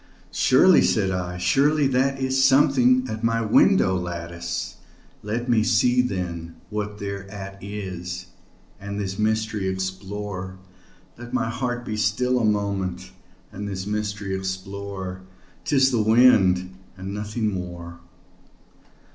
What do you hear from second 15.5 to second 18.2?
'Tis the wind and nothing more."